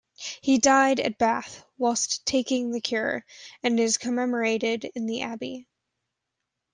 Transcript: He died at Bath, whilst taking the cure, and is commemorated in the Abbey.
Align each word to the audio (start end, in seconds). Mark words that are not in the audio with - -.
He 0.41 0.57
died 0.57 0.99
at 0.99 1.19
Bath, 1.19 1.63
whilst 1.77 2.25
taking 2.25 2.71
the 2.71 2.81
cure, 2.81 3.23
and 3.61 3.79
is 3.79 3.99
commemorated 3.99 4.85
in 4.95 5.05
the 5.05 5.21
Abbey. 5.21 5.67